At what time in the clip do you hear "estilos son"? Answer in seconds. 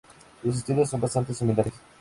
0.57-0.99